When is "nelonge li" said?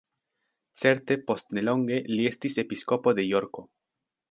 1.59-2.27